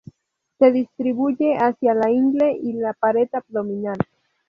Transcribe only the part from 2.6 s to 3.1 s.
la